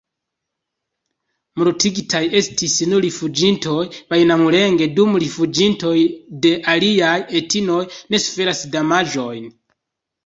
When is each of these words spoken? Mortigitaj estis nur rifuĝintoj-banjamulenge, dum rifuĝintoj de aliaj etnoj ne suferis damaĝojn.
Mortigitaj 1.61 2.21
estis 2.39 2.77
nur 2.93 3.03
rifuĝintoj-banjamulenge, 3.05 4.87
dum 5.01 5.19
rifuĝintoj 5.27 5.95
de 6.47 6.55
aliaj 6.77 7.15
etnoj 7.43 7.81
ne 7.93 8.25
suferis 8.25 8.65
damaĝojn. 8.79 9.49